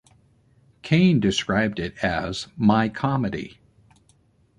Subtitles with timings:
[0.81, 3.59] Kane described it as "my comedy".